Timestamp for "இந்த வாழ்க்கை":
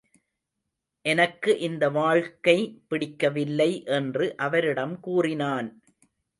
1.59-2.57